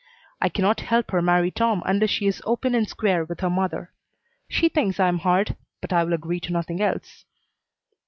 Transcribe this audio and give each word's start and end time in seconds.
I 0.41 0.49
cannot 0.49 0.79
help 0.79 1.11
her 1.11 1.21
marry 1.21 1.51
Tom 1.51 1.83
unless 1.85 2.09
she 2.09 2.25
is 2.25 2.41
open 2.43 2.73
and 2.73 2.89
square 2.89 3.23
with 3.23 3.41
her 3.41 3.51
mother. 3.51 3.91
She 4.49 4.67
thinks 4.67 4.99
I 4.99 5.07
am 5.07 5.19
hard, 5.19 5.55
but 5.79 5.93
I 5.93 6.03
will 6.03 6.13
agree 6.13 6.39
to 6.39 6.51
nothing 6.51 6.81
else. 6.81 7.23